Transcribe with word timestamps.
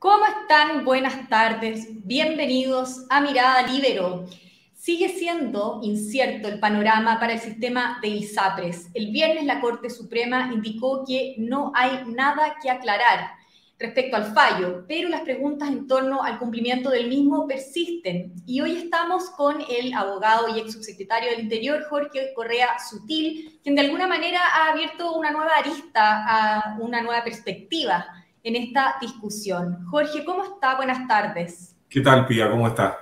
¿Cómo 0.00 0.24
están? 0.26 0.84
Buenas 0.84 1.28
tardes. 1.28 1.88
Bienvenidos 2.06 3.04
a 3.10 3.20
Mirada 3.20 3.66
Libero. 3.66 4.26
Sigue 4.72 5.08
siendo 5.08 5.80
incierto 5.82 6.46
el 6.46 6.60
panorama 6.60 7.18
para 7.18 7.32
el 7.32 7.40
sistema 7.40 7.98
de 8.00 8.06
ISAPRES. 8.06 8.90
El 8.94 9.10
viernes 9.10 9.44
la 9.44 9.60
Corte 9.60 9.90
Suprema 9.90 10.52
indicó 10.54 11.04
que 11.04 11.34
no 11.38 11.72
hay 11.74 12.04
nada 12.06 12.58
que 12.62 12.70
aclarar 12.70 13.32
respecto 13.76 14.16
al 14.16 14.32
fallo, 14.32 14.84
pero 14.86 15.08
las 15.08 15.22
preguntas 15.22 15.68
en 15.68 15.88
torno 15.88 16.22
al 16.22 16.38
cumplimiento 16.38 16.90
del 16.90 17.08
mismo 17.08 17.48
persisten. 17.48 18.34
Y 18.46 18.60
hoy 18.60 18.76
estamos 18.76 19.30
con 19.30 19.56
el 19.68 19.92
abogado 19.94 20.46
y 20.54 20.60
ex 20.60 20.74
subsecretario 20.74 21.30
del 21.30 21.40
Interior, 21.40 21.84
Jorge 21.90 22.32
Correa 22.36 22.78
Sutil, 22.88 23.58
quien 23.64 23.74
de 23.74 23.80
alguna 23.80 24.06
manera 24.06 24.38
ha 24.54 24.70
abierto 24.70 25.16
una 25.16 25.32
nueva 25.32 25.56
arista, 25.56 26.24
a 26.24 26.78
una 26.78 27.02
nueva 27.02 27.24
perspectiva 27.24 28.06
en 28.48 28.56
esta 28.56 28.96
discusión. 29.00 29.84
Jorge, 29.90 30.24
¿cómo 30.24 30.42
está? 30.42 30.76
Buenas 30.76 31.06
tardes. 31.06 31.76
¿Qué 31.88 32.00
tal, 32.00 32.26
Pía? 32.26 32.50
¿Cómo 32.50 32.66
está? 32.66 32.98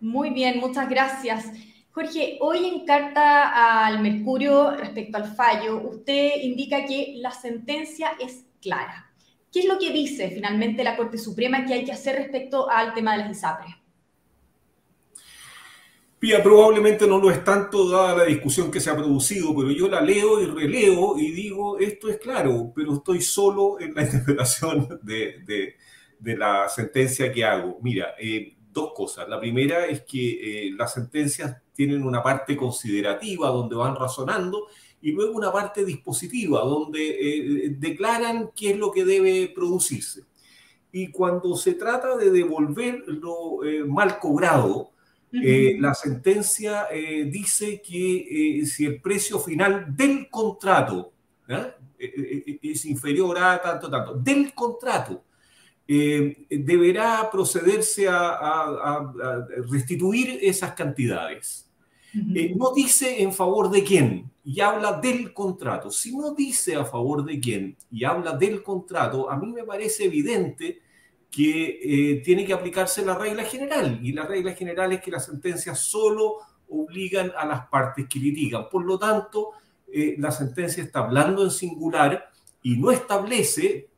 Muy 0.00 0.30
bien, 0.30 0.58
muchas 0.58 0.88
gracias. 0.88 1.50
Jorge, 1.90 2.38
hoy 2.40 2.66
en 2.66 2.86
carta 2.86 3.84
al 3.84 4.00
Mercurio 4.00 4.70
respecto 4.70 5.18
al 5.18 5.34
fallo, 5.34 5.82
usted 5.88 6.42
indica 6.42 6.86
que 6.86 7.14
la 7.16 7.30
sentencia 7.30 8.12
es 8.18 8.46
clara. 8.62 9.10
¿Qué 9.52 9.60
es 9.60 9.66
lo 9.66 9.78
que 9.78 9.92
dice 9.92 10.30
finalmente 10.30 10.82
la 10.82 10.96
Corte 10.96 11.18
Suprema 11.18 11.66
que 11.66 11.74
hay 11.74 11.84
que 11.84 11.92
hacer 11.92 12.16
respecto 12.16 12.70
al 12.70 12.94
tema 12.94 13.12
de 13.12 13.24
las 13.24 13.32
ISAPRES? 13.32 13.74
Pía, 16.18 16.42
probablemente 16.42 17.06
no 17.06 17.18
lo 17.18 17.30
es 17.30 17.44
tanto 17.44 17.88
dada 17.88 18.16
la 18.16 18.24
discusión 18.24 18.72
que 18.72 18.80
se 18.80 18.90
ha 18.90 18.96
producido, 18.96 19.54
pero 19.54 19.70
yo 19.70 19.88
la 19.88 20.00
leo 20.00 20.42
y 20.42 20.46
releo 20.46 21.16
y 21.16 21.30
digo, 21.30 21.78
esto 21.78 22.08
es 22.08 22.18
claro, 22.18 22.72
pero 22.74 22.94
estoy 22.94 23.20
solo 23.20 23.78
en 23.78 23.94
la 23.94 24.02
interpretación 24.04 24.98
de, 25.02 25.76
la 26.20 26.68
sentencia 26.68 27.30
que 27.32 27.44
hago. 27.44 27.78
Mira, 27.82 28.14
eh, 28.18 28.56
dos 28.72 28.92
cosas. 28.96 29.28
La 29.28 29.38
primera 29.38 29.86
es 29.86 30.02
que 30.02 30.66
eh, 30.66 30.72
las 30.76 30.94
sentencias 30.94 31.56
tienen 31.72 32.02
una 32.02 32.20
parte 32.20 32.56
considerativa 32.56 33.48
donde 33.50 33.76
van 33.76 33.94
razonando 33.94 34.66
y 35.00 35.12
luego 35.12 35.36
una 35.36 35.52
parte 35.52 35.84
dispositiva 35.84 36.62
donde 36.62 37.10
eh, 37.10 37.76
declaran 37.78 38.50
qué 38.56 38.70
es 38.70 38.76
lo 38.76 38.90
que 38.90 39.04
debe 39.04 39.52
producirse. 39.54 40.24
Y 40.90 41.12
cuando 41.12 41.56
se 41.56 41.74
trata 41.74 42.16
de 42.16 42.32
devolver 42.32 43.04
lo 43.06 43.60
mal 43.86 44.18
cobrado, 44.18 44.90
eh, 45.32 45.76
la 45.78 45.94
sentencia 45.94 46.86
eh, 46.90 47.24
dice 47.30 47.82
que 47.82 48.60
eh, 48.60 48.66
si 48.66 48.86
el 48.86 49.00
precio 49.00 49.38
final 49.38 49.94
del 49.94 50.28
contrato 50.30 51.12
es 51.98 52.84
inferior 52.86 53.38
a 53.38 53.60
tanto, 53.60 53.90
tanto, 53.90 54.14
del 54.14 54.54
contrato, 54.54 55.24
deberá 55.86 57.30
procederse 57.30 58.06
a, 58.08 59.12
restituir 59.70 60.38
esas 60.42 60.72
cantidades. 60.74 61.70
no 62.12 62.72
dice 62.74 63.22
en 63.22 63.32
favor 63.32 63.70
de 63.70 63.82
quién 63.82 64.30
y 64.44 64.60
habla 64.60 64.92
del 65.00 65.32
contrato. 65.32 65.90
Si 65.90 66.14
no 66.14 66.34
dice 66.34 66.76
a 66.76 66.84
favor 66.84 67.24
de 67.24 67.40
quién 67.40 67.76
y 67.90 68.04
habla 68.04 68.32
del 68.32 68.62
contrato, 68.62 69.30
a 69.30 69.36
mí 69.38 69.50
me 69.50 69.64
parece 69.64 70.04
evidente 70.04 70.80
que 71.30 71.80
eh, 71.82 72.22
tiene 72.24 72.44
que 72.44 72.52
aplicarse 72.52 73.04
la 73.04 73.16
regla 73.16 73.44
general. 73.44 74.00
Y 74.02 74.12
la 74.12 74.24
regla 74.24 74.54
general 74.54 74.92
es 74.92 75.00
que 75.00 75.10
las 75.10 75.26
sentencias 75.26 75.78
solo 75.78 76.36
obligan 76.68 77.32
a 77.36 77.46
las 77.46 77.66
partes 77.68 78.06
que 78.08 78.18
litigan. 78.18 78.68
Por 78.70 78.84
lo 78.84 78.98
tanto, 78.98 79.50
eh, 79.92 80.16
la 80.18 80.30
sentencia 80.30 80.82
está 80.82 81.00
hablando 81.00 81.44
en 81.44 81.50
singular 81.50 82.30
y 82.62 82.76
no 82.76 82.90
establece, 82.90 83.90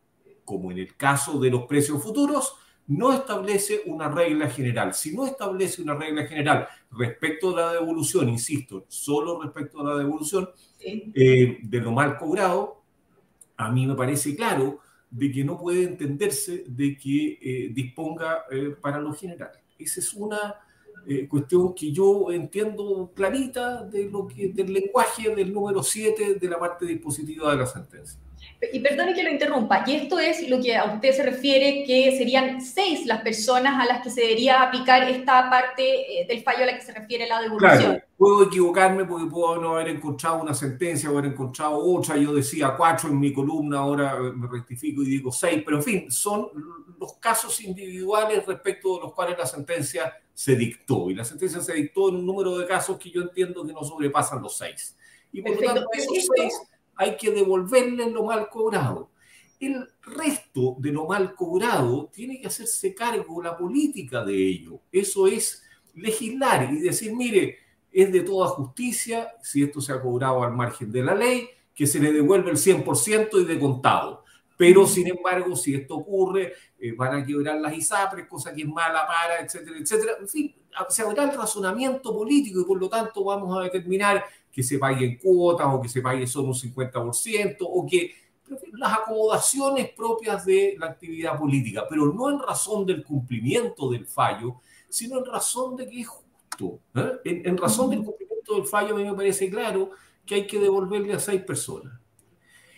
como 0.45 0.71
en 0.71 0.79
el 0.79 0.97
caso 0.97 1.39
de 1.39 1.51
los 1.51 1.65
precios 1.65 2.03
futuros, 2.03 2.55
no 2.87 3.13
establece 3.13 3.83
una 3.87 4.09
regla 4.09 4.51
general. 4.51 4.95
Si 4.95 5.15
no 5.15 5.25
establece 5.25 5.81
una 5.81 5.95
regla 5.95 6.27
general 6.27 6.67
respecto 6.91 7.57
a 7.57 7.61
la 7.61 7.73
devolución, 7.75 8.29
insisto, 8.29 8.85
solo 8.89 9.41
respecto 9.41 9.81
a 9.81 9.85
la 9.85 9.97
devolución 9.97 10.51
eh, 10.81 11.59
de 11.63 11.81
lo 11.81 11.93
mal 11.93 12.17
cobrado, 12.19 12.83
a 13.57 13.71
mí 13.71 13.87
me 13.87 13.95
parece 13.95 14.35
claro 14.35 14.81
de 15.11 15.33
que 15.33 15.45
no 15.45 15.59
puede 15.59 15.85
entenderse 15.85 16.65
de 16.67 16.97
que 16.97 17.39
eh, 17.41 17.71
disponga 17.73 18.45
eh, 18.51 18.77
para 18.81 19.01
lo 19.01 19.13
general. 19.13 19.51
Esa 19.79 20.01
es 20.01 20.15
una 20.15 20.55
eh, 21.07 21.27
cuestión 21.27 21.75
que 21.75 21.91
yo 21.91 22.31
entiendo 22.31 23.11
clarita 23.15 23.85
de 23.85 24.09
lo 24.09 24.29
que, 24.29 24.49
del 24.49 24.73
lenguaje 24.73 25.35
del 25.35 25.53
número 25.53 25.83
7 25.83 26.35
de 26.35 26.49
la 26.49 26.59
parte 26.59 26.87
dispositiva 26.87 27.51
de 27.51 27.57
la 27.57 27.67
sentencia. 27.67 28.19
Y 28.73 28.81
perdone 28.81 29.15
que 29.15 29.23
lo 29.23 29.31
interrumpa, 29.31 29.85
y 29.87 29.95
esto 29.95 30.19
es 30.19 30.47
lo 30.51 30.61
que 30.61 30.77
a 30.77 30.85
usted 30.85 31.13
se 31.13 31.23
refiere, 31.23 31.83
que 31.87 32.15
serían 32.19 32.61
seis 32.61 33.07
las 33.07 33.23
personas 33.23 33.83
a 33.83 33.91
las 33.91 34.03
que 34.03 34.11
se 34.11 34.21
debería 34.21 34.61
aplicar 34.61 35.09
esta 35.09 35.49
parte 35.49 36.27
del 36.29 36.43
fallo 36.43 36.65
a 36.65 36.67
la 36.67 36.75
que 36.75 36.83
se 36.83 36.93
refiere 36.93 37.27
la 37.27 37.41
devolución. 37.41 37.79
Claro, 37.79 38.03
puedo 38.19 38.45
equivocarme 38.45 39.07
porque 39.07 39.31
puedo 39.31 39.57
no 39.57 39.77
haber 39.77 39.89
encontrado 39.89 40.43
una 40.43 40.53
sentencia 40.53 41.09
haber 41.09 41.25
encontrado 41.25 41.79
otra, 41.79 42.19
yo 42.19 42.35
decía 42.35 42.75
cuatro 42.77 43.09
en 43.09 43.19
mi 43.19 43.33
columna, 43.33 43.79
ahora 43.79 44.17
me 44.19 44.47
rectifico 44.47 45.03
y 45.03 45.07
digo 45.07 45.33
seis, 45.33 45.63
pero 45.65 45.79
en 45.79 45.83
fin, 45.83 46.11
son 46.11 46.51
los 47.01 47.15
casos 47.15 47.63
individuales 47.63 48.45
respecto 48.45 48.97
de 48.97 49.05
los 49.05 49.15
cuales 49.15 49.39
la 49.39 49.47
sentencia 49.47 50.13
se 50.35 50.55
dictó, 50.55 51.11
y 51.11 51.15
la 51.15 51.25
sentencia 51.25 51.63
se 51.63 51.73
dictó 51.73 52.11
en 52.11 52.17
un 52.17 52.27
número 52.27 52.59
de 52.59 52.67
casos 52.67 52.99
que 52.99 53.11
yo 53.11 53.23
entiendo 53.23 53.67
que 53.67 53.73
no 53.73 53.83
sobrepasan 53.85 54.43
los 54.43 54.55
seis. 54.59 54.99
Y 55.33 55.41
por 55.41 55.53
lo 55.53 55.63
tanto, 55.63 55.87
esos 55.93 56.29
seis 56.37 56.61
hay 57.01 57.17
que 57.17 57.31
devolverle 57.31 58.11
lo 58.11 58.25
mal 58.25 58.51
cobrado. 58.51 59.11
El 59.59 59.89
resto 60.03 60.77
de 60.79 60.93
lo 60.93 61.07
mal 61.07 61.35
cobrado 61.35 62.11
tiene 62.13 62.39
que 62.39 62.49
hacerse 62.49 62.95
cargo 62.95 63.43
la 63.43 63.57
política 63.57 64.23
de 64.23 64.35
ello. 64.35 64.83
Eso 64.93 65.27
es 65.27 65.63
legislar 65.95 66.71
y 66.71 66.81
decir, 66.81 67.17
mire, 67.17 67.57
es 67.91 68.13
de 68.13 68.21
toda 68.21 68.49
justicia, 68.49 69.33
si 69.43 69.63
esto 69.63 69.81
se 69.81 69.95
ha 69.95 70.03
cobrado 70.03 70.45
al 70.45 70.53
margen 70.53 70.93
de 70.93 71.03
la 71.03 71.15
ley, 71.15 71.49
que 71.75 71.87
se 71.87 72.01
le 72.01 72.13
devuelve 72.13 72.51
el 72.51 72.59
100% 72.59 73.41
y 73.41 73.45
de 73.47 73.59
contado. 73.59 74.25
Pero, 74.59 74.87
sin 74.87 75.09
embargo, 75.09 75.57
si 75.57 75.75
esto 75.75 75.97
ocurre, 75.97 76.53
eh, 76.79 76.93
van 76.93 77.15
a 77.15 77.25
quebrar 77.25 77.59
las 77.59 77.73
ISAPRES, 77.73 78.29
cosa 78.29 78.53
que 78.53 78.61
es 78.61 78.69
mala 78.69 79.07
para, 79.07 79.41
etcétera, 79.41 79.79
etcétera. 79.79 80.13
En 80.21 80.29
fin, 80.29 80.55
se 80.89 81.03
habrá 81.03 81.25
el 81.25 81.37
razonamiento 81.37 82.15
político 82.15 82.61
y 82.61 82.65
por 82.65 82.79
lo 82.79 82.89
tanto 82.89 83.25
vamos 83.25 83.57
a 83.57 83.63
determinar 83.63 84.25
que 84.53 84.63
se 84.63 84.79
paguen 84.79 85.19
cuotas 85.19 85.69
o 85.71 85.81
que 85.81 85.89
se 85.89 86.01
pague 86.01 86.27
solo 86.27 86.49
un 86.49 86.55
50% 86.55 87.57
o 87.61 87.87
que 87.87 88.13
las 88.73 88.99
acomodaciones 88.99 89.91
propias 89.91 90.45
de 90.45 90.77
la 90.79 90.87
actividad 90.87 91.39
política, 91.39 91.85
pero 91.89 92.13
no 92.13 92.31
en 92.31 92.41
razón 92.41 92.85
del 92.85 93.05
cumplimiento 93.05 93.91
del 93.91 94.07
fallo, 94.07 94.57
sino 94.89 95.19
en 95.19 95.27
razón 95.27 95.77
de 95.77 95.89
que 95.89 96.01
es 96.01 96.09
justo. 96.09 96.81
¿eh? 96.95 97.43
En, 97.45 97.57
razón 97.57 97.91
del 97.91 98.03
cumplimiento 98.03 98.55
del 98.55 98.67
fallo, 98.67 98.95
a 98.95 98.99
mí 98.99 99.05
me 99.05 99.15
parece 99.15 99.49
claro 99.49 99.91
que 100.27 100.35
hay 100.35 100.47
que 100.47 100.59
devolverle 100.59 101.13
a 101.13 101.21
seis 101.21 101.43
personas. 101.43 102.00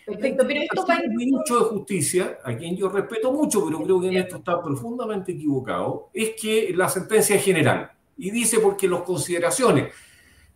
Perfecto, 0.05 0.43
pero 0.47 0.61
esto 0.61 0.85
va... 0.87 0.95
El 0.95 1.11
ministro 1.11 1.59
de 1.59 1.65
Justicia, 1.65 2.39
a 2.43 2.55
quien 2.55 2.75
yo 2.75 2.89
respeto 2.89 3.31
mucho, 3.31 3.65
pero 3.65 3.81
creo 3.81 4.01
que 4.01 4.07
en 4.07 4.17
esto 4.17 4.37
está 4.37 4.61
profundamente 4.61 5.31
equivocado, 5.31 6.09
es 6.13 6.31
que 6.39 6.73
la 6.75 6.89
sentencia 6.89 7.35
es 7.35 7.43
general. 7.43 7.91
Y 8.17 8.31
dice 8.31 8.59
porque 8.59 8.87
las 8.87 9.01
consideraciones 9.01 9.93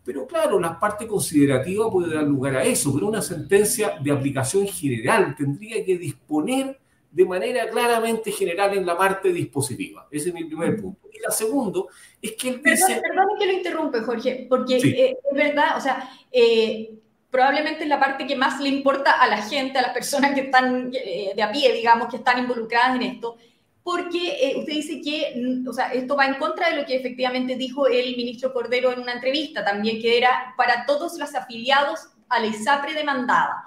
pero 0.08 0.26
claro, 0.26 0.58
la 0.58 0.80
parte 0.80 1.06
considerativa 1.06 1.90
puede 1.90 2.14
dar 2.14 2.24
lugar 2.24 2.56
a 2.56 2.64
eso, 2.64 2.94
pero 2.94 3.08
una 3.08 3.20
sentencia 3.20 3.98
de 4.02 4.10
aplicación 4.10 4.66
general 4.66 5.36
tendría 5.36 5.84
que 5.84 5.98
disponer 5.98 6.78
de 7.10 7.24
manera 7.26 7.68
claramente 7.68 8.32
general 8.32 8.74
en 8.74 8.86
la 8.86 8.96
parte 8.96 9.30
dispositiva. 9.30 10.08
Ese 10.10 10.30
es 10.30 10.34
mi 10.34 10.44
primer 10.44 10.80
punto. 10.80 11.10
Y 11.12 11.20
la 11.20 11.30
segundo 11.30 11.88
es 12.22 12.32
que 12.32 12.48
él 12.48 12.62
dice... 12.64 13.02
Perdón, 13.02 13.26
que 13.38 13.46
lo 13.48 13.52
interrumpe, 13.52 14.00
Jorge, 14.00 14.46
porque 14.48 14.78
eh, 14.78 15.18
es 15.30 15.36
verdad, 15.36 15.76
o 15.76 15.80
sea, 15.82 16.10
eh, 16.32 16.90
probablemente 17.30 17.82
es 17.82 17.88
la 17.88 18.00
parte 18.00 18.26
que 18.26 18.36
más 18.36 18.60
le 18.60 18.68
importa 18.68 19.12
a 19.12 19.26
la 19.26 19.42
gente, 19.42 19.78
a 19.78 19.82
las 19.82 19.92
personas 19.92 20.34
que 20.34 20.42
están 20.42 20.90
eh, 20.92 21.32
de 21.34 21.42
a 21.42 21.52
pie, 21.52 21.72
digamos, 21.72 22.08
que 22.08 22.16
están 22.16 22.38
involucradas 22.38 22.96
en 22.96 23.02
esto, 23.02 23.36
porque 23.82 24.36
eh, 24.40 24.58
usted 24.58 24.72
dice 24.72 25.00
que, 25.00 25.34
mm, 25.36 25.68
o 25.68 25.72
sea, 25.72 25.92
esto 25.92 26.16
va 26.16 26.26
en 26.26 26.34
contra 26.34 26.70
de 26.70 26.76
lo 26.76 26.86
que 26.86 26.96
efectivamente 26.96 27.56
dijo 27.56 27.86
el 27.86 28.16
ministro 28.16 28.52
Cordero 28.52 28.92
en 28.92 29.00
una 29.00 29.14
entrevista 29.14 29.64
también, 29.64 30.00
que 30.00 30.18
era 30.18 30.54
para 30.56 30.86
todos 30.86 31.18
los 31.18 31.34
afiliados 31.34 32.00
a 32.28 32.40
la 32.40 32.46
ISAPRE 32.46 32.94
demandada. 32.94 33.64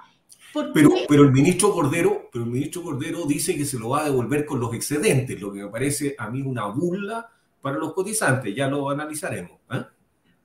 Pero, 0.74 0.92
pero, 1.08 1.22
el 1.22 1.32
ministro 1.32 1.72
Cordero, 1.72 2.28
pero 2.30 2.44
el 2.44 2.50
ministro 2.50 2.82
Cordero 2.82 3.24
dice 3.24 3.56
que 3.56 3.64
se 3.64 3.78
lo 3.78 3.88
va 3.88 4.02
a 4.02 4.04
devolver 4.04 4.44
con 4.44 4.60
los 4.60 4.74
excedentes, 4.74 5.40
lo 5.40 5.50
que 5.50 5.64
me 5.64 5.70
parece 5.70 6.14
a 6.18 6.28
mí 6.28 6.42
una 6.42 6.66
burla 6.66 7.26
para 7.62 7.78
los 7.78 7.94
cotizantes, 7.94 8.54
ya 8.54 8.68
lo 8.68 8.90
analizaremos. 8.90 9.52
¿eh? 9.70 9.82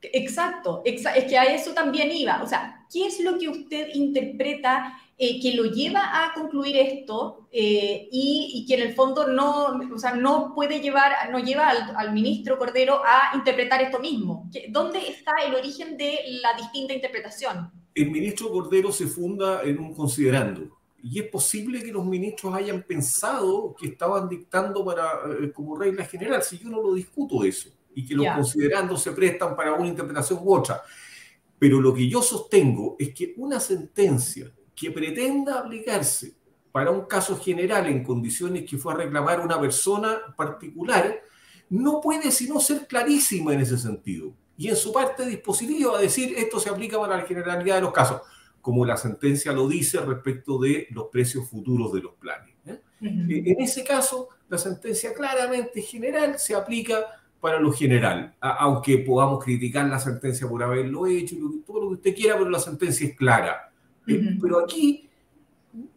Exacto, 0.01 0.81
es 0.85 1.01
que 1.25 1.37
a 1.37 1.45
eso 1.45 1.73
también 1.73 2.11
iba. 2.11 2.41
O 2.43 2.47
sea, 2.47 2.85
¿qué 2.91 3.07
es 3.07 3.19
lo 3.19 3.37
que 3.37 3.49
usted 3.49 3.89
interpreta 3.93 4.99
eh, 5.19 5.41
que 5.41 5.55
lo 5.55 5.63
lleva 5.63 6.23
a 6.23 6.33
concluir 6.35 6.77
esto 6.77 7.47
eh, 7.51 8.07
y, 8.11 8.63
que 8.67 8.75
en 8.75 8.81
el 8.81 8.93
fondo 8.93 9.27
no, 9.27 9.79
o 9.91 9.97
sea, 9.97 10.13
no 10.13 10.53
puede 10.53 10.79
llevar, 10.79 11.31
no 11.31 11.39
lleva 11.39 11.69
al, 11.69 12.13
ministro 12.13 12.59
Cordero 12.59 13.01
a 13.03 13.35
interpretar 13.35 13.81
esto 13.81 13.97
mismo. 13.97 14.47
¿Dónde 14.69 14.99
está 14.99 15.31
el 15.43 15.55
origen 15.55 15.97
de 15.97 16.19
la 16.41 16.55
distinta 16.55 16.93
interpretación? 16.93 17.71
El 17.95 18.11
ministro 18.11 18.51
Cordero 18.51 18.91
se 18.91 19.07
funda 19.07 19.63
en 19.63 19.79
un 19.79 19.95
considerando 19.95 20.77
y 21.01 21.19
es 21.19 21.29
posible 21.29 21.81
que 21.81 21.91
los 21.91 22.05
ministros 22.05 22.53
hayan 22.53 22.83
pensado 22.83 23.75
que 23.79 23.87
estaban 23.87 24.29
dictando 24.29 24.85
para, 24.85 25.21
eh, 25.41 25.51
como 25.51 25.77
regla 25.77 26.05
general, 26.05 26.43
si 26.43 26.59
yo 26.59 26.69
no 26.69 26.79
lo 26.79 26.93
discuto 26.93 27.43
eso, 27.43 27.69
y 27.97 28.05
que 28.05 28.13
los 28.13 28.27
considerando 28.27 28.95
se 28.95 29.11
prestan 29.11 29.55
para 29.55 29.73
una 29.73 29.87
interpretación 29.87 30.39
u 30.43 30.53
otra. 30.53 30.83
Pero 31.57 31.81
lo 31.81 31.95
que 31.95 32.07
yo 32.07 32.21
sostengo 32.21 32.95
es 32.99 33.11
que 33.11 33.33
una 33.37 33.59
sentencia 33.59 34.53
que 34.75 34.91
pretenda 34.91 35.57
aplicarse 35.57 36.35
para 36.71 36.91
un 36.91 37.05
caso 37.05 37.35
general 37.39 37.87
en 37.87 38.03
condiciones 38.03 38.69
que 38.69 38.77
fue 38.77 38.93
a 38.93 38.97
reclamar 38.97 39.39
una 39.39 39.59
persona 39.59 40.19
particular, 40.37 41.23
no 41.71 41.99
puede 41.99 42.29
sino 42.29 42.59
ser 42.59 42.85
clarísima 42.85 43.55
en 43.55 43.61
ese 43.61 43.79
sentido. 43.79 44.31
Y 44.55 44.69
en 44.69 44.75
su 44.75 44.93
parte 44.93 45.25
dispositiva 45.25 45.99
decir 45.99 46.35
esto 46.37 46.59
se 46.59 46.69
aplica 46.69 46.99
para 46.99 47.17
la 47.17 47.23
generalidad 47.23 47.77
de 47.77 47.81
los 47.81 47.93
casos 47.93 48.21
como 48.61 48.85
la 48.85 48.97
sentencia 48.97 49.53
lo 49.53 49.65
dice 49.67 49.97
respecto 50.01 50.59
de 50.59 50.87
los 50.91 51.05
precios 51.07 51.49
futuros 51.49 51.93
de 51.93 52.01
los 52.01 52.15
planes. 52.15 52.53
¿eh? 52.65 52.81
Eh, 53.01 53.43
en 53.45 53.61
ese 53.61 53.83
caso, 53.83 54.27
la 54.49 54.57
sentencia 54.57 55.13
claramente 55.13 55.81
general 55.81 56.37
se 56.37 56.53
aplica 56.53 57.16
para 57.39 57.59
lo 57.59 57.71
general, 57.71 58.35
aunque 58.39 58.97
podamos 58.99 59.43
criticar 59.43 59.87
la 59.87 59.99
sentencia 59.99 60.47
por 60.47 60.63
haberlo 60.63 61.05
hecho, 61.05 61.35
todo 61.65 61.81
lo 61.81 61.87
que 61.89 61.93
usted 61.95 62.15
quiera, 62.15 62.37
pero 62.37 62.49
la 62.49 62.59
sentencia 62.59 63.07
es 63.07 63.15
clara. 63.15 63.71
Eh, 64.07 64.37
pero 64.41 64.59
aquí 64.59 65.07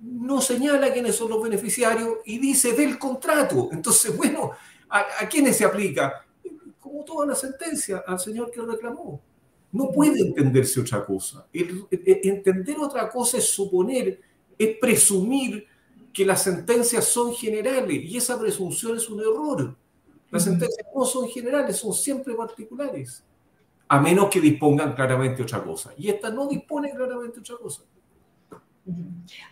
no 0.01 0.41
señala 0.41 0.93
quiénes 0.93 1.17
son 1.17 1.31
los 1.31 1.43
beneficiarios 1.43 2.19
y 2.27 2.39
dice 2.39 2.73
del 2.75 2.99
contrato. 2.99 3.71
Entonces, 3.73 4.15
bueno, 4.17 4.51
¿a, 4.89 5.05
a 5.21 5.29
quiénes 5.29 5.57
se 5.57 5.65
aplica? 5.65 6.25
Como 6.79 7.05
toda 7.05 7.27
la 7.27 7.35
sentencia, 7.35 8.05
al 8.07 8.19
señor 8.19 8.51
que 8.51 8.59
lo 8.59 8.67
reclamó. 8.67 9.21
No 9.73 9.91
puede 9.91 10.21
entenderse 10.21 10.81
otra 10.81 11.05
cosa. 11.05 11.47
entender 11.53 12.77
otra 12.79 13.09
cosa 13.09 13.39
es 13.39 13.49
suponer, 13.49 14.21
es 14.59 14.77
presumir 14.79 15.67
que 16.13 16.25
las 16.25 16.43
sentencias 16.43 17.05
son 17.05 17.33
generales 17.33 18.03
y 18.03 18.17
esa 18.17 18.39
presunción 18.39 18.97
es 18.97 19.09
un 19.09 19.21
error. 19.21 19.77
Las 20.31 20.44
sentencias 20.44 20.87
no 20.94 21.05
son 21.05 21.29
generales, 21.29 21.77
son 21.77 21.93
siempre 21.93 22.35
particulares, 22.35 23.25
a 23.88 24.00
menos 24.00 24.29
que 24.29 24.41
dispongan 24.41 24.94
claramente 24.94 25.43
otra 25.43 25.62
cosa. 25.62 25.93
Y 25.97 26.09
esta 26.09 26.31
no 26.31 26.47
dispone 26.47 26.91
claramente 26.91 27.41
otra 27.41 27.56
cosa. 27.56 27.82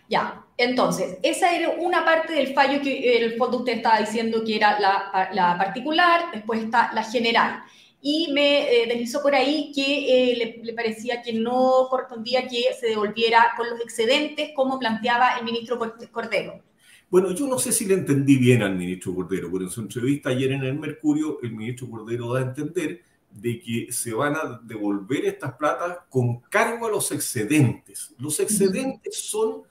Ya, 0.07 0.43
entonces, 0.57 1.17
esa 1.21 1.55
era 1.55 1.69
una 1.69 2.03
parte 2.03 2.33
del 2.33 2.53
fallo 2.53 2.81
que 2.81 3.17
el 3.17 3.37
fondo 3.37 3.59
usted 3.59 3.77
estaba 3.77 3.99
diciendo 3.99 4.43
que 4.43 4.55
era 4.55 4.79
la, 4.79 5.29
la 5.33 5.57
particular, 5.57 6.31
después 6.33 6.63
está 6.63 6.91
la 6.93 7.03
general 7.03 7.63
y 8.01 8.31
me 8.31 8.61
eh, 8.61 8.87
deslizó 8.87 9.21
por 9.21 9.35
ahí 9.35 9.71
que 9.73 10.31
eh, 10.31 10.61
le, 10.63 10.73
parecía 10.73 11.21
que 11.21 11.33
no 11.33 11.87
correspondía 11.89 12.47
que 12.47 12.73
se 12.79 12.87
devolviera 12.87 13.53
con 13.57 13.69
los 13.69 13.81
excedentes 13.81 14.51
como 14.55 14.79
planteaba 14.79 15.37
el 15.37 15.45
ministro 15.45 15.77
Cordero. 16.11 16.61
Bueno, 17.09 17.31
yo 17.31 17.47
no 17.47 17.57
sé 17.57 17.71
si 17.71 17.85
le 17.85 17.95
entendí 17.95 18.37
bien 18.37 18.61
al 18.61 18.75
ministro 18.75 19.15
Cordero, 19.15 19.49
pero 19.51 19.65
en 19.65 19.71
su 19.71 19.81
entrevista 19.81 20.29
ayer 20.29 20.51
en 20.51 20.63
el 20.63 20.77
Mercurio, 20.77 21.39
el 21.41 21.51
ministro 21.51 21.89
Cordero 21.89 22.33
da 22.33 22.39
a 22.39 22.43
entender 22.43 23.01
de 23.31 23.59
que 23.59 23.91
se 23.91 24.13
van 24.13 24.35
a 24.35 24.59
devolver 24.63 25.25
estas 25.25 25.53
platas 25.53 25.99
con 26.09 26.39
cargo 26.41 26.87
a 26.87 26.91
los 26.91 27.11
excedentes. 27.11 28.13
Los 28.17 28.39
excedentes 28.39 29.17
son 29.17 29.63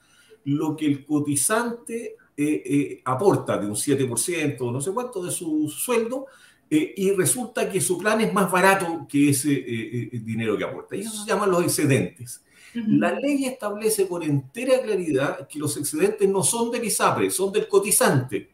lo 0.45 0.75
que 0.75 0.85
el 0.85 1.05
cotizante 1.05 2.15
eh, 2.35 3.01
aporta 3.03 3.57
de 3.57 3.67
un 3.67 3.75
7% 3.75 4.57
o 4.61 4.71
no 4.71 4.81
sé 4.81 4.91
cuánto 4.91 5.23
de 5.23 5.31
su 5.31 5.67
sueldo 5.69 6.27
eh, 6.71 6.93
y 6.97 7.11
resulta 7.13 7.69
que 7.69 7.81
su 7.81 7.97
plan 7.97 8.21
es 8.21 8.31
más 8.31 8.51
barato 8.51 9.07
que 9.09 9.29
ese 9.29 9.51
eh, 9.51 10.09
eh, 10.13 10.19
dinero 10.19 10.55
que 10.55 10.63
aporta. 10.63 10.95
Y 10.95 11.01
eso 11.01 11.23
se 11.23 11.27
llama 11.27 11.47
los 11.47 11.63
excedentes. 11.63 12.43
La 12.73 13.11
ley 13.11 13.45
establece 13.45 14.07
con 14.07 14.23
entera 14.23 14.81
claridad 14.81 15.47
que 15.47 15.59
los 15.59 15.75
excedentes 15.77 16.29
no 16.29 16.43
son 16.43 16.71
del 16.71 16.83
ISAPRE, 16.83 17.31
son 17.31 17.51
del 17.51 17.67
cotizante. 17.67 18.49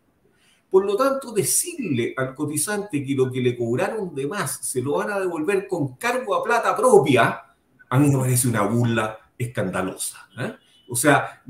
Por 0.69 0.85
lo 0.85 0.95
tanto, 0.95 1.31
decirle 1.31 2.13
al 2.17 2.35
cotizante 2.35 3.03
que 3.03 3.15
lo 3.15 3.31
que 3.31 3.41
le 3.41 3.57
cobraron 3.57 4.13
de 4.13 4.27
más 4.27 4.59
se 4.65 4.81
lo 4.81 4.93
van 4.97 5.11
a 5.11 5.19
devolver 5.19 5.67
con 5.67 5.95
cargo 5.95 6.35
a 6.35 6.43
plata 6.43 6.75
propia, 6.75 7.43
a 7.89 7.99
mí 7.99 8.09
me 8.09 8.17
parece 8.17 8.47
una 8.47 8.63
burla 8.63 9.17
escandalosa. 9.37 10.27
O 10.87 10.95
sea, 10.95 11.43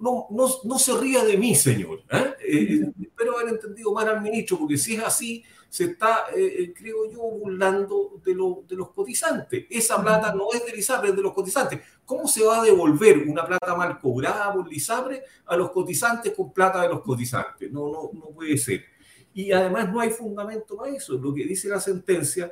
no, 0.00 0.78
se 0.78 0.98
ría 0.98 1.24
de 1.24 1.36
mí, 1.36 1.54
señor. 1.54 2.02
¿eh? 2.10 2.34
Eh, 2.46 2.92
espero 3.02 3.38
haber 3.38 3.54
entendido 3.54 3.92
mal 3.92 4.08
al 4.08 4.20
ministro, 4.20 4.58
porque 4.58 4.76
si 4.76 4.94
es 4.94 5.04
así, 5.04 5.44
se 5.68 5.84
está, 5.84 6.24
eh, 6.34 6.72
creo 6.76 7.10
yo, 7.10 7.20
burlando 7.20 8.20
de, 8.24 8.32
de, 8.66 8.76
los 8.76 8.90
cotizantes. 8.90 9.66
Esa 9.70 10.02
plata 10.02 10.34
no 10.34 10.48
es 10.52 10.66
del 10.66 10.78
ISAPRE, 10.78 11.10
es 11.10 11.16
de 11.16 11.22
los 11.22 11.32
cotizantes. 11.32 11.80
¿Cómo 12.04 12.26
se 12.26 12.44
va 12.44 12.60
a 12.60 12.64
devolver 12.64 13.18
una 13.28 13.46
plata 13.46 13.76
mal 13.76 14.00
cobrada 14.00 14.52
por 14.52 14.66
el 14.66 14.72
ISAPRE 14.72 15.22
a 15.46 15.56
los 15.56 15.70
cotizantes 15.70 16.32
con 16.34 16.52
plata 16.52 16.82
de 16.82 16.88
los 16.88 17.02
cotizantes? 17.02 17.70
No, 17.70 17.92
no, 17.92 18.10
no 18.12 18.30
puede 18.34 18.58
ser. 18.58 18.84
Y 19.32 19.52
además 19.52 19.92
no 19.92 20.00
hay 20.00 20.10
fundamento 20.10 20.76
para 20.76 20.96
eso. 20.96 21.14
Lo 21.14 21.32
que 21.32 21.44
dice 21.44 21.68
la 21.68 21.78
sentencia 21.78 22.50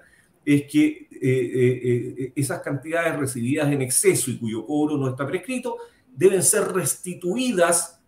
es 0.54 0.62
que 0.64 0.86
eh, 0.86 1.08
eh, 1.12 2.14
eh, 2.16 2.32
esas 2.34 2.62
cantidades 2.62 3.18
recibidas 3.18 3.70
en 3.70 3.82
exceso 3.82 4.30
y 4.30 4.38
cuyo 4.38 4.64
cobro 4.64 4.96
no 4.96 5.10
está 5.10 5.26
prescrito 5.26 5.76
deben 6.10 6.42
ser 6.42 6.72
restituidas 6.72 8.00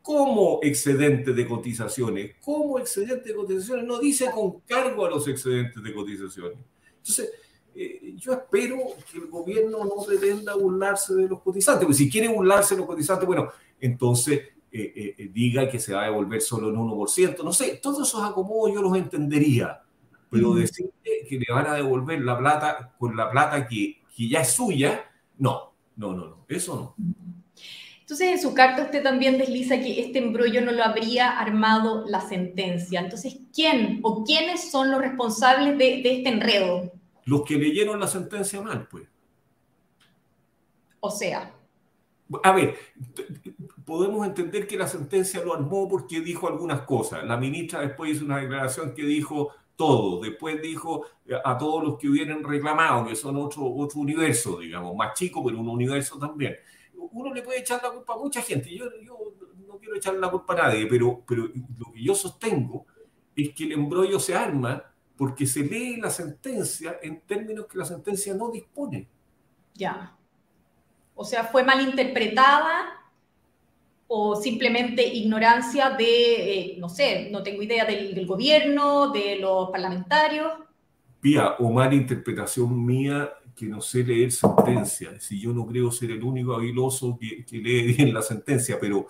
como 0.00 0.60
excedente 0.62 1.32
de 1.32 1.48
cotizaciones. 1.48 2.36
Como 2.40 2.78
excedente 2.78 3.30
de 3.30 3.34
cotizaciones, 3.34 3.84
no 3.84 3.98
dice 3.98 4.30
con 4.32 4.60
cargo 4.60 5.06
a 5.06 5.10
los 5.10 5.26
excedentes 5.26 5.82
de 5.82 5.92
cotizaciones. 5.92 6.58
Entonces, 6.98 7.30
yo 8.16 8.32
espero 8.32 8.78
que 9.10 9.18
el 9.18 9.26
gobierno 9.26 9.84
no 9.84 10.04
pretenda 10.06 10.54
burlarse 10.54 11.14
de 11.14 11.28
los 11.28 11.42
cotizantes, 11.42 11.84
porque 11.84 11.98
si 11.98 12.08
quiere 12.08 12.28
burlarse 12.28 12.74
de 12.74 12.78
los 12.78 12.86
cotizantes, 12.86 13.26
bueno, 13.26 13.50
entonces 13.80 14.40
diga 14.70 15.68
que 15.68 15.80
se 15.80 15.92
va 15.92 16.02
a 16.02 16.06
devolver 16.06 16.40
solo 16.40 16.68
en 16.68 16.76
1%, 16.76 17.42
no 17.42 17.52
sé, 17.52 17.78
todos 17.82 18.08
esos 18.08 18.22
acomodos 18.22 18.72
yo 18.72 18.82
los 18.82 18.96
entendería 18.96 19.82
pero 20.30 20.54
decirle 20.54 20.92
que 21.28 21.38
le 21.38 21.46
van 21.52 21.66
a 21.66 21.74
devolver 21.74 22.20
la 22.20 22.38
plata 22.38 22.94
con 22.98 23.16
la 23.16 23.30
plata 23.30 23.66
que, 23.66 24.02
que 24.16 24.28
ya 24.28 24.40
es 24.40 24.52
suya, 24.52 25.04
no, 25.38 25.72
no, 25.96 26.14
no, 26.14 26.26
no, 26.28 26.44
eso 26.48 26.94
no. 26.96 27.04
Entonces, 28.00 28.28
en 28.28 28.40
su 28.40 28.54
carta 28.54 28.84
usted 28.84 29.02
también 29.02 29.36
desliza 29.36 29.78
que 29.80 30.00
este 30.00 30.18
embrollo 30.18 30.62
no 30.62 30.72
lo 30.72 30.82
habría 30.82 31.38
armado 31.38 32.06
la 32.06 32.22
sentencia. 32.22 33.00
Entonces, 33.00 33.38
¿quién 33.54 34.00
o 34.02 34.24
quiénes 34.24 34.70
son 34.70 34.90
los 34.90 35.00
responsables 35.00 35.76
de, 35.76 36.00
de 36.02 36.16
este 36.16 36.30
enredo? 36.30 36.90
Los 37.26 37.42
que 37.44 37.56
leyeron 37.56 38.00
la 38.00 38.06
sentencia 38.06 38.62
mal, 38.62 38.88
pues. 38.90 39.06
O 41.00 41.10
sea. 41.10 41.52
A 42.42 42.52
ver, 42.52 42.76
podemos 43.84 44.26
entender 44.26 44.66
que 44.66 44.78
la 44.78 44.88
sentencia 44.88 45.42
lo 45.44 45.52
armó 45.54 45.86
porque 45.88 46.20
dijo 46.20 46.48
algunas 46.48 46.82
cosas. 46.82 47.24
La 47.24 47.36
ministra 47.36 47.80
después 47.80 48.12
hizo 48.12 48.24
una 48.24 48.38
declaración 48.38 48.94
que 48.94 49.02
dijo 49.02 49.50
todo. 49.78 50.20
Después 50.20 50.60
dijo 50.60 51.06
eh, 51.24 51.36
a 51.42 51.56
todos 51.56 51.82
los 51.82 51.98
que 51.98 52.08
hubieran 52.08 52.42
reclamado, 52.42 53.06
que 53.06 53.14
son 53.14 53.36
otro, 53.36 53.64
otro 53.64 54.00
universo, 54.00 54.58
digamos, 54.58 54.94
más 54.94 55.14
chico, 55.14 55.42
pero 55.42 55.58
un 55.58 55.68
universo 55.68 56.18
también. 56.18 56.56
Uno 57.12 57.32
le 57.32 57.42
puede 57.42 57.60
echar 57.60 57.80
la 57.82 57.90
culpa 57.90 58.14
a 58.14 58.18
mucha 58.18 58.42
gente. 58.42 58.74
Yo, 58.74 58.86
yo 59.00 59.16
no 59.66 59.78
quiero 59.78 59.96
echarle 59.96 60.20
la 60.20 60.30
culpa 60.30 60.52
a 60.54 60.56
nadie, 60.56 60.86
pero, 60.86 61.22
pero 61.26 61.44
lo 61.78 61.92
que 61.92 62.02
yo 62.02 62.14
sostengo 62.14 62.84
es 63.36 63.54
que 63.54 63.64
el 63.64 63.72
embrollo 63.72 64.18
se 64.18 64.34
arma 64.34 64.82
porque 65.16 65.46
se 65.46 65.60
lee 65.60 65.96
la 65.96 66.10
sentencia 66.10 66.98
en 67.00 67.20
términos 67.20 67.66
que 67.66 67.78
la 67.78 67.84
sentencia 67.84 68.34
no 68.34 68.50
dispone. 68.50 69.08
Ya. 69.74 70.16
O 71.14 71.24
sea, 71.24 71.44
fue 71.44 71.62
mal 71.62 71.80
interpretada 71.80 72.97
o 74.10 74.34
simplemente 74.36 75.06
ignorancia 75.06 75.90
de, 75.90 76.04
eh, 76.06 76.76
no 76.78 76.88
sé, 76.88 77.28
no 77.30 77.42
tengo 77.42 77.62
idea 77.62 77.84
del, 77.84 78.26
gobierno, 78.26 79.12
de 79.12 79.36
los 79.36 79.70
parlamentarios. 79.70 80.52
Pía, 81.20 81.56
o 81.58 81.70
mala 81.70 81.94
interpretación 81.94 82.84
mía 82.84 83.30
que 83.54 83.66
no 83.66 83.82
sé 83.82 84.04
leer 84.04 84.32
sentencia. 84.32 85.20
Si 85.20 85.38
yo 85.38 85.52
no 85.52 85.66
creo 85.66 85.90
ser 85.90 86.12
el 86.12 86.22
único 86.22 86.54
habiloso 86.54 87.18
que, 87.20 87.44
lee 87.58 87.92
bien 87.92 88.14
la 88.14 88.22
sentencia, 88.22 88.78
pero 88.80 89.08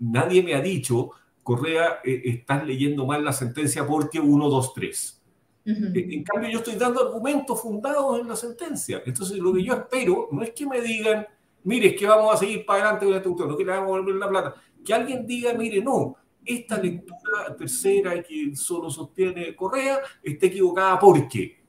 nadie 0.00 0.42
me 0.42 0.54
ha 0.54 0.60
dicho, 0.60 1.10
Correa, 1.44 2.00
eh, 2.04 2.22
estás 2.24 2.66
leyendo 2.66 3.06
mal 3.06 3.24
la 3.24 3.32
sentencia 3.32 3.86
porque 3.86 4.18
1, 4.18 4.48
2, 4.48 4.74
3. 4.74 5.22
En 5.66 6.24
cambio, 6.24 6.50
yo 6.50 6.58
estoy 6.58 6.74
dando 6.74 7.06
argumentos 7.06 7.60
fundados 7.60 8.18
en 8.18 8.26
la 8.26 8.34
sentencia. 8.34 9.02
Entonces, 9.06 9.38
lo 9.38 9.52
que 9.52 9.62
yo 9.62 9.74
espero 9.74 10.28
no 10.32 10.42
es 10.42 10.50
que 10.50 10.66
me 10.66 10.80
digan, 10.80 11.26
mire, 11.64 11.88
es 11.88 11.96
que 11.96 12.06
vamos 12.06 12.34
a 12.34 12.38
seguir 12.38 12.64
para 12.64 12.82
adelante 12.82 13.06
con 13.06 13.14
esta 13.14 13.46
no 13.46 13.56
que 13.56 13.64
le 13.64 13.72
vamos 13.72 13.88
a 13.88 14.00
volver 14.00 14.14
la 14.16 14.28
plata. 14.28 14.54
Que 14.84 14.94
alguien 14.94 15.26
diga, 15.26 15.52
mire, 15.54 15.82
no, 15.82 16.16
esta 16.44 16.78
lectura 16.78 17.54
tercera 17.56 18.22
que 18.22 18.54
solo 18.56 18.90
sostiene 18.90 19.54
Correa 19.54 20.00
está 20.22 20.46
equivocada 20.46 20.98
porque. 20.98 21.60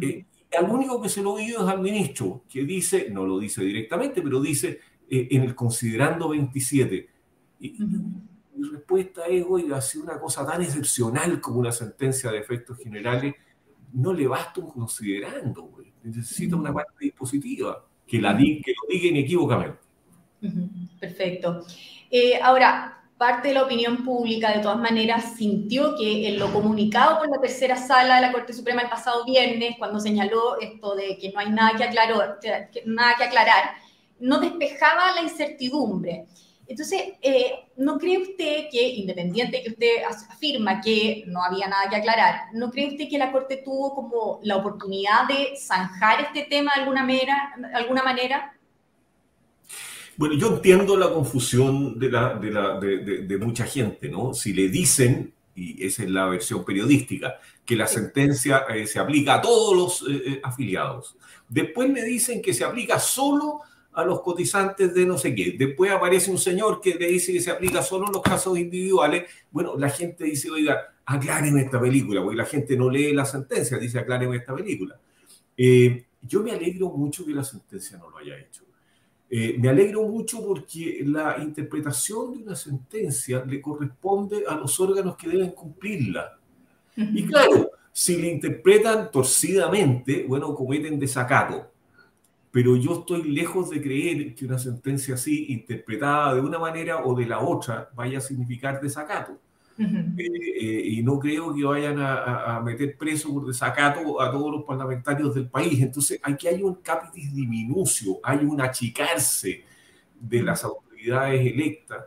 Eh, 0.00 0.26
al 0.56 0.70
único 0.70 1.00
que 1.00 1.08
se 1.08 1.22
lo 1.22 1.32
oído 1.32 1.62
es 1.62 1.68
al 1.68 1.80
ministro, 1.80 2.44
que 2.48 2.64
dice, 2.64 3.08
no 3.10 3.24
lo 3.24 3.38
dice 3.38 3.64
directamente, 3.64 4.20
pero 4.20 4.40
dice 4.40 4.80
eh, 5.08 5.28
en 5.30 5.42
el 5.42 5.54
considerando 5.54 6.28
27. 6.28 7.08
Y, 7.60 7.78
Mi 8.54 8.68
respuesta 8.68 9.24
es, 9.26 9.44
oiga, 9.48 9.80
si 9.80 9.98
una 9.98 10.20
cosa 10.20 10.46
tan 10.46 10.62
excepcional 10.62 11.40
como 11.40 11.58
una 11.58 11.72
sentencia 11.72 12.30
de 12.30 12.38
efectos 12.38 12.78
generales, 12.78 13.34
no 13.94 14.12
le 14.12 14.26
basta 14.26 14.60
un 14.60 14.70
considerando, 14.70 15.72
necesita 16.02 16.54
una 16.54 16.72
parte 16.72 16.92
dispositiva 17.00 17.84
que, 18.12 18.20
la, 18.20 18.36
que 18.36 18.74
lo 18.82 18.88
diga 18.90 19.08
inequívocamente. 19.08 19.78
Perfecto. 21.00 21.64
Eh, 22.10 22.38
ahora, 22.42 23.02
parte 23.16 23.48
de 23.48 23.54
la 23.54 23.62
opinión 23.62 24.04
pública 24.04 24.52
de 24.52 24.60
todas 24.60 24.78
maneras 24.78 25.34
sintió 25.36 25.96
que 25.96 26.28
en 26.28 26.38
lo 26.38 26.52
comunicado 26.52 27.18
por 27.18 27.30
la 27.30 27.40
tercera 27.40 27.76
sala 27.76 28.16
de 28.16 28.20
la 28.20 28.32
Corte 28.32 28.52
Suprema 28.52 28.82
el 28.82 28.90
pasado 28.90 29.24
viernes, 29.24 29.76
cuando 29.78 29.98
señaló 29.98 30.60
esto 30.60 30.94
de 30.94 31.16
que 31.16 31.32
no 31.32 31.40
hay 31.40 31.50
nada 31.50 31.74
que 31.78 31.84
aclarar, 31.84 32.38
nada 32.84 33.14
que 33.16 33.24
aclarar 33.24 33.64
no 34.20 34.38
despejaba 34.38 35.12
la 35.12 35.22
incertidumbre. 35.22 36.26
Entonces, 36.72 37.02
eh, 37.20 37.52
¿no 37.76 37.98
cree 37.98 38.16
usted 38.16 38.70
que, 38.70 38.94
independiente 38.94 39.58
de 39.58 39.62
que 39.62 39.70
usted 39.72 40.04
afirma 40.30 40.80
que 40.80 41.22
no 41.26 41.44
había 41.44 41.68
nada 41.68 41.90
que 41.90 41.96
aclarar, 41.96 42.44
¿no 42.54 42.70
cree 42.70 42.88
usted 42.88 43.10
que 43.10 43.18
la 43.18 43.30
Corte 43.30 43.60
tuvo 43.62 43.94
como 43.94 44.40
la 44.42 44.56
oportunidad 44.56 45.28
de 45.28 45.50
zanjar 45.54 46.22
este 46.22 46.44
tema 46.44 46.72
de 46.74 46.80
alguna 46.80 47.02
manera? 47.02 47.52
Alguna 47.74 48.02
manera? 48.02 48.56
Bueno, 50.16 50.34
yo 50.34 50.54
entiendo 50.54 50.96
la 50.96 51.10
confusión 51.10 51.98
de, 51.98 52.10
la, 52.10 52.36
de, 52.36 52.50
la, 52.50 52.80
de, 52.80 53.38
mucha 53.38 53.66
gente, 53.66 54.08
¿no? 54.08 54.32
Si 54.32 54.54
le 54.54 54.68
dicen, 54.68 55.34
y 55.54 55.84
esa 55.84 56.04
es 56.04 56.10
la 56.10 56.24
versión 56.24 56.64
periodística, 56.64 57.38
que 57.66 57.76
la 57.76 57.86
sentencia 57.86 58.64
eh, 58.74 58.86
se 58.86 58.98
aplica 58.98 59.34
a 59.34 59.42
todos 59.42 59.76
los 59.76 60.10
eh, 60.10 60.40
afiliados. 60.42 61.18
Después 61.50 61.90
me 61.90 62.02
dicen 62.02 62.40
que 62.40 62.54
se 62.54 62.64
aplica 62.64 62.98
solo 62.98 63.60
a 63.94 64.04
los 64.04 64.22
cotizantes 64.22 64.94
de 64.94 65.04
no 65.04 65.18
sé 65.18 65.34
qué. 65.34 65.54
Después 65.58 65.90
aparece 65.90 66.30
un 66.30 66.38
señor 66.38 66.80
que 66.80 66.94
le 66.94 67.08
dice 67.08 67.32
que 67.32 67.40
se 67.40 67.50
aplica 67.50 67.82
solo 67.82 68.06
en 68.06 68.12
los 68.12 68.22
casos 68.22 68.58
individuales. 68.58 69.24
Bueno, 69.50 69.76
la 69.76 69.90
gente 69.90 70.24
dice, 70.24 70.50
oiga, 70.50 70.94
acláreme 71.04 71.62
esta 71.62 71.80
película, 71.80 72.22
porque 72.22 72.36
la 72.36 72.46
gente 72.46 72.76
no 72.76 72.88
lee 72.88 73.12
la 73.12 73.24
sentencia, 73.24 73.78
dice 73.78 73.98
acláreme 73.98 74.36
esta 74.36 74.54
película. 74.54 74.98
Eh, 75.56 76.06
yo 76.22 76.42
me 76.42 76.52
alegro 76.52 76.90
mucho 76.90 77.26
que 77.26 77.32
la 77.32 77.44
sentencia 77.44 77.98
no 77.98 78.08
lo 78.08 78.18
haya 78.18 78.38
hecho. 78.38 78.62
Eh, 79.28 79.56
me 79.58 79.68
alegro 79.68 80.02
mucho 80.02 80.44
porque 80.46 81.02
la 81.06 81.38
interpretación 81.42 82.32
de 82.34 82.42
una 82.44 82.54
sentencia 82.54 83.44
le 83.44 83.60
corresponde 83.60 84.44
a 84.46 84.54
los 84.54 84.78
órganos 84.78 85.16
que 85.16 85.28
deben 85.28 85.50
cumplirla. 85.50 86.38
Y 86.96 87.26
claro, 87.26 87.70
si 87.90 88.20
le 88.20 88.28
interpretan 88.28 89.10
torcidamente, 89.10 90.26
bueno, 90.28 90.54
cometen 90.54 90.98
desacato 90.98 91.71
pero 92.52 92.76
yo 92.76 93.00
estoy 93.00 93.22
lejos 93.22 93.70
de 93.70 93.80
creer 93.80 94.34
que 94.34 94.44
una 94.44 94.58
sentencia 94.58 95.14
así, 95.14 95.46
interpretada 95.48 96.34
de 96.34 96.42
una 96.42 96.58
manera 96.58 97.02
o 97.02 97.14
de 97.16 97.24
la 97.24 97.40
otra, 97.40 97.90
vaya 97.94 98.18
a 98.18 98.20
significar 98.20 98.78
desacato. 98.80 99.40
Eh, 99.78 100.14
eh, 100.18 100.82
y 100.84 101.02
no 101.02 101.18
creo 101.18 101.54
que 101.54 101.64
vayan 101.64 101.96
a, 101.98 102.60
meter 102.62 102.96
preso 102.98 103.32
por 103.32 103.46
desacato 103.46 104.20
a 104.20 104.30
todos 104.30 104.52
los 104.52 104.64
parlamentarios 104.64 105.34
del 105.34 105.48
país. 105.48 105.80
Entonces, 105.80 106.20
aquí 106.22 106.46
hay 106.46 106.62
un 106.62 106.74
capitis 106.74 107.34
diminucio, 107.34 108.20
hay 108.22 108.44
un 108.44 108.60
achicarse 108.60 109.64
de 110.20 110.42
las 110.42 110.62
autoridades 110.62 111.40
electas 111.40 112.04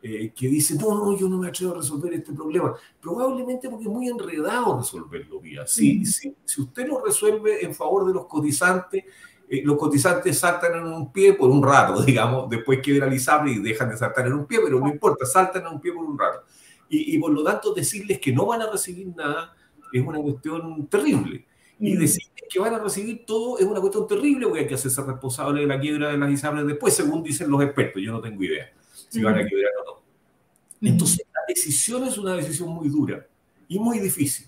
eh, 0.00 0.32
que 0.32 0.46
dicen, 0.46 0.78
no, 0.78 0.94
no, 0.94 1.18
yo 1.18 1.28
no 1.28 1.38
me 1.38 1.48
atrevo 1.48 1.72
a 1.72 1.78
resolver 1.78 2.14
este 2.14 2.32
problema. 2.32 2.72
Probablemente 3.00 3.68
porque 3.68 3.86
es 3.86 3.90
muy 3.90 4.06
enredado 4.06 4.78
resolverlo, 4.78 5.40
vía. 5.40 5.66
Si, 5.66 6.06
si, 6.06 6.36
si 6.44 6.62
usted 6.62 6.86
lo 6.86 7.04
resuelve 7.04 7.64
en 7.64 7.74
favor 7.74 8.06
de 8.06 8.14
los 8.14 8.26
cotizantes, 8.26 9.04
eh, 9.50 9.62
los 9.64 9.76
cotizantes 9.76 10.38
saltan 10.38 10.74
en 10.76 10.84
un 10.84 11.12
pie 11.12 11.32
por 11.34 11.50
un 11.50 11.62
rato, 11.62 12.02
digamos, 12.04 12.48
después 12.48 12.80
que 12.82 12.96
el 12.96 13.12
y 13.12 13.58
dejan 13.60 13.90
de 13.90 13.96
saltar 13.96 14.26
en 14.26 14.34
un 14.34 14.46
pie, 14.46 14.60
pero 14.62 14.78
no 14.78 14.88
importa, 14.88 15.24
saltan 15.24 15.66
en 15.66 15.74
un 15.74 15.80
pie 15.80 15.92
por 15.92 16.04
un 16.04 16.18
rato. 16.18 16.42
Y, 16.90 17.18
por 17.18 17.30
lo 17.30 17.44
tanto 17.44 17.74
decirles 17.74 18.18
que 18.18 18.32
no 18.32 18.46
van 18.46 18.62
a 18.62 18.70
recibir 18.70 19.08
nada 19.14 19.54
es 19.92 20.02
una 20.02 20.18
cuestión 20.18 20.86
terrible. 20.86 21.46
Y 21.78 21.94
mm. 21.94 21.98
decirles 21.98 22.44
que 22.48 22.58
van 22.58 22.74
a 22.74 22.78
recibir 22.78 23.26
todo 23.26 23.58
es 23.58 23.66
una 23.66 23.78
cuestión 23.78 24.06
terrible 24.06 24.46
porque 24.46 24.60
hay 24.60 24.66
que 24.66 24.74
hacerse 24.74 25.02
responsable 25.02 25.60
de 25.60 25.66
la 25.66 25.78
quiebra 25.78 26.08
de 26.10 26.16
las 26.16 26.30
ISAPRES 26.30 26.66
después, 26.66 26.94
según 26.94 27.22
dicen 27.22 27.50
los 27.50 27.62
expertos. 27.62 28.02
Yo 28.02 28.10
no 28.10 28.22
tengo 28.22 28.42
idea 28.42 28.72
si 29.10 29.22
van 29.22 29.34
a 29.34 29.42
mm. 29.42 29.48
quiebrar 29.48 29.72
o 29.82 29.84
no. 29.84 30.88
Entonces, 30.88 31.26
la 31.32 31.40
decisión 31.46 32.04
es 32.04 32.16
una 32.16 32.34
decisión 32.34 32.70
muy 32.70 32.88
dura 32.88 33.26
y 33.68 33.78
muy 33.78 33.98
difícil. 33.98 34.46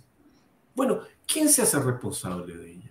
Bueno, 0.74 1.00
¿quién 1.26 1.48
se 1.48 1.60
hace 1.60 1.78
responsable 1.78 2.56
de 2.56 2.72
ella? 2.72 2.89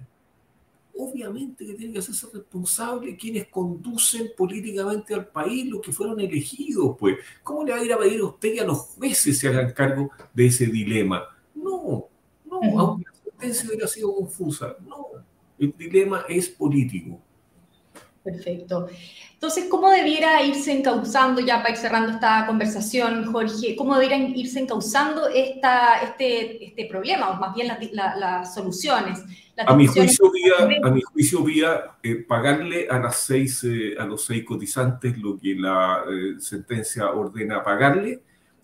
Obviamente 0.99 1.65
que 1.65 1.73
tienen 1.73 1.93
que 1.93 1.99
hacerse 1.99 2.27
responsables 2.33 3.17
quienes 3.17 3.47
conducen 3.47 4.31
políticamente 4.35 5.13
al 5.13 5.27
país, 5.27 5.65
los 5.65 5.81
que 5.81 5.93
fueron 5.93 6.19
elegidos, 6.19 6.97
pues. 6.99 7.17
¿Cómo 7.41 7.63
le 7.63 7.71
va 7.71 7.77
a 7.77 7.83
ir 7.83 7.93
a 7.93 7.97
pedir 7.97 8.19
a 8.19 8.25
usted 8.25 8.53
que 8.53 8.59
a 8.59 8.65
los 8.65 8.79
jueces 8.79 9.37
se 9.37 9.47
hagan 9.47 9.71
cargo 9.71 10.11
de 10.33 10.47
ese 10.47 10.65
dilema? 10.65 11.23
No, 11.55 12.07
no, 12.45 12.79
aunque 12.79 13.05
la 13.05 13.13
sentencia 13.13 13.69
hubiera 13.69 13.87
sido 13.87 14.13
confusa, 14.13 14.75
no. 14.85 15.07
El 15.57 15.73
dilema 15.77 16.25
es 16.27 16.49
político. 16.49 17.21
Perfecto. 18.23 18.87
Entonces, 19.33 19.65
¿cómo 19.69 19.89
debiera 19.89 20.43
irse 20.43 20.73
encauzando, 20.73 21.39
ya 21.39 21.59
para 21.59 21.71
ir 21.71 21.77
cerrando 21.77 22.11
esta 22.11 22.45
conversación, 22.45 23.31
Jorge, 23.31 23.75
cómo 23.77 23.95
debieran 23.95 24.35
irse 24.35 24.59
encauzando 24.59 25.29
esta, 25.29 26.01
este, 26.01 26.65
este 26.65 26.85
problema, 26.85 27.29
o 27.29 27.35
más 27.35 27.55
bien 27.55 27.71
las 27.93 28.53
soluciones? 28.53 29.23
a, 29.65 29.75
mi 29.75 29.87
juicio, 29.87 30.31
vía, 30.31 30.79
a 30.83 30.91
mi 30.91 31.01
juicio, 31.01 31.43
vía 31.43 31.91
eh, 32.03 32.15
pagarle 32.15 32.87
a, 32.89 32.99
las 32.99 33.17
seis, 33.17 33.63
eh, 33.63 33.95
a 33.97 34.05
los 34.05 34.25
seis 34.25 34.43
cotizantes 34.45 35.17
lo 35.17 35.37
que 35.37 35.55
la 35.55 36.03
eh, 36.09 36.39
sentencia 36.39 37.11
ordena 37.11 37.63
pagarle, 37.63 38.21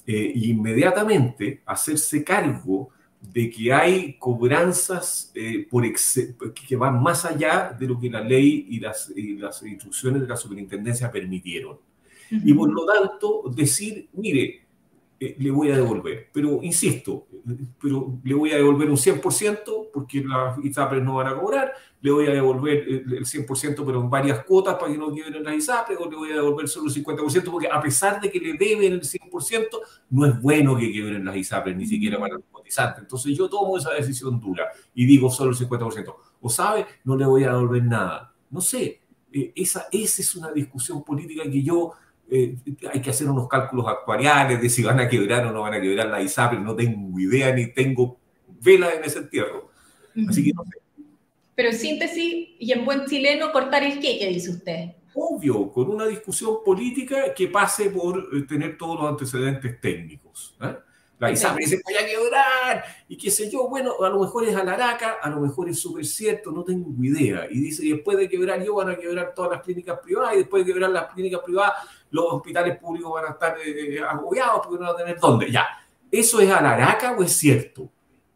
e 0.08 0.34
inmediatamente 0.36 1.62
hacerse 1.66 2.24
cargo 2.24 2.92
de 3.32 3.50
que 3.50 3.74
hay 3.74 4.18
cobranzas 4.18 5.32
por 5.70 5.84
que 6.68 6.76
van 6.76 7.02
más 7.02 7.26
allá 7.26 7.76
de 7.78 7.88
lo 7.88 8.00
que 8.00 8.10
la 8.10 8.22
ley 8.22 8.68
y 8.70 8.80
las, 8.80 9.12
las 9.16 9.64
instrucciones 9.64 10.22
de 10.22 10.28
la 10.28 10.38
superintendencia 10.38 11.12
permitieron. 11.12 11.78
Y 12.32 12.54
por 12.54 12.72
lo 12.72 12.86
tanto, 12.86 13.44
decir, 13.56 14.10
mire, 14.14 14.65
eh, 15.18 15.36
le 15.40 15.52
voy 15.52 15.72
a 15.72 15.78
devolver. 15.78 16.30
Pero 16.34 16.60
insisto, 16.62 17.28
pero 17.82 18.20
le 18.24 18.34
voy 18.34 18.52
a 18.52 18.58
devolver 18.58 18.90
un 18.90 18.98
100% 18.98 19.90
porque 19.94 20.24
las 20.24 20.58
ISAPRES 20.64 21.04
no 21.04 21.16
van 21.16 21.28
a 21.28 21.36
cobrar, 21.36 21.72
le 22.02 22.12
voy 22.12 22.28
a 22.28 22.32
devolver 22.32 22.86
el 22.88 23.26
100% 23.26 23.84
pero 23.86 24.02
en 24.02 24.10
varias 24.10 24.44
cuotas 24.44 24.76
para 24.76 24.92
que 24.92 24.98
no 24.98 25.12
quiebren 25.12 25.44
las 25.44 25.56
ISAPRES 25.56 25.98
o 26.00 26.10
le 26.10 26.18
voy 26.18 26.32
a 26.32 26.36
devolver 26.36 26.68
solo 26.68 26.88
el 26.88 26.94
50% 26.94 27.50
porque 27.50 27.68
a 27.72 27.82
pesar 27.82 28.20
de 28.20 28.30
que 28.30 28.40
le 28.40 28.54
deben 28.54 28.94
el 28.94 29.02
100%, 29.02 29.68
no 30.10 30.26
es 30.26 30.42
bueno 30.42 30.78
que 30.78 30.92
quiebren 30.92 31.24
las 31.24 31.36
ISAPRES 31.38 31.78
ni 31.78 31.88
siquiera 31.88 32.20
para 32.20 32.36
los 32.36 32.44
cotizantes. 32.52 33.04
Entonces 33.04 33.38
yo 33.38 33.50
tomo 33.50 33.78
esa 33.78 33.92
decisión 33.94 34.40
dura 34.40 34.68
y 34.94 35.06
digo 35.06 35.30
solo 35.30 35.52
el 35.52 35.58
50%. 35.58 36.16
O 36.42 36.50
sabe, 36.50 36.86
no 37.06 37.16
le 37.16 37.26
voy 37.26 37.44
a 37.46 37.52
devolver 37.52 37.84
nada. 37.84 38.34
No 38.50 38.60
sé, 38.60 39.02
eh, 39.32 39.54
esa, 39.56 39.88
esa 39.92 40.22
es 40.22 40.36
una 40.36 40.52
discusión 40.52 41.04
política 41.04 41.44
que 41.44 41.64
yo 41.64 41.94
eh, 42.30 42.56
hay 42.92 43.02
que 43.02 43.10
hacer 43.10 43.30
unos 43.30 43.48
cálculos 43.48 43.88
actuariales 43.88 44.62
de 44.62 44.70
si 44.70 44.84
van 44.84 45.00
a 45.00 45.08
quebrar 45.08 45.46
o 45.46 45.52
no 45.52 45.62
van 45.62 45.76
a 45.76 45.82
quebrar 45.82 46.08
la 46.08 46.22
ISAPRE, 46.22 46.60
no 46.60 46.76
tengo 46.76 47.20
idea 47.20 47.54
ni 47.54 47.68
tengo 47.68 48.18
vela 48.62 48.94
en 48.94 49.04
ese 49.04 49.20
entierro. 49.20 49.70
Así 50.28 50.44
que 50.44 50.54
no 50.54 50.64
sé. 50.64 50.72
Pero 51.56 51.70
en 51.70 51.76
síntesis 51.76 52.50
y 52.60 52.72
en 52.72 52.84
buen 52.84 53.06
chileno, 53.06 53.52
cortar 53.52 53.84
el 53.84 54.00
¿qué 54.00 54.28
dice 54.28 54.50
usted? 54.50 54.90
Obvio, 55.14 55.72
con 55.72 55.90
una 55.90 56.06
discusión 56.06 56.58
política 56.66 57.34
que 57.34 57.48
pase 57.48 57.90
por 57.90 58.18
eh, 58.34 58.42
tener 58.42 58.78
todos 58.78 59.00
los 59.00 59.10
antecedentes 59.10 59.80
técnicos. 59.80 60.58
¿eh? 60.62 60.76
La 61.18 61.32
ISAPRE 61.32 61.66
se 61.66 61.80
voy 61.82 61.96
a 61.96 62.06
quebrar 62.06 62.84
y 63.08 63.16
qué 63.16 63.32
sé 63.32 63.50
yo, 63.50 63.70
bueno, 63.70 63.94
a 64.04 64.10
lo 64.10 64.20
mejor 64.20 64.46
es 64.46 64.54
alaraca, 64.54 65.14
a 65.22 65.30
lo 65.30 65.40
mejor 65.40 65.70
es 65.70 65.80
súper 65.80 66.06
cierto, 66.06 66.52
no 66.52 66.66
tengo 66.66 66.92
idea. 67.02 67.48
Y 67.50 67.62
dice, 67.62 67.86
después 67.86 68.18
de 68.18 68.28
quebrar 68.28 68.62
yo 68.62 68.76
van 68.76 68.90
a 68.90 68.98
quebrar 68.98 69.34
todas 69.34 69.52
las 69.52 69.62
clínicas 69.62 70.00
privadas 70.00 70.34
y 70.34 70.40
después 70.40 70.66
de 70.66 70.74
quebrar 70.74 70.90
las 70.90 71.14
clínicas 71.14 71.40
privadas 71.46 71.74
los 72.16 72.26
hospitales 72.34 72.78
públicos 72.78 73.12
van 73.12 73.26
a 73.26 73.30
estar 73.32 73.58
eh, 73.64 74.00
agobiados 74.00 74.62
porque 74.64 74.84
no 74.84 74.92
van 74.92 74.96
a 74.96 74.98
tener 74.98 75.20
dónde. 75.20 75.52
Ya, 75.52 75.68
¿eso 76.10 76.40
es 76.40 76.50
alaraca 76.50 77.12
o 77.12 77.22
es 77.22 77.34
cierto? 77.34 77.90